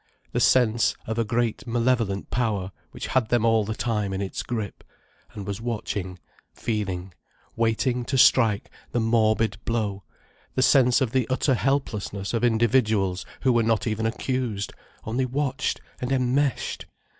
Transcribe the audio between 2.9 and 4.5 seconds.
had them all the time in its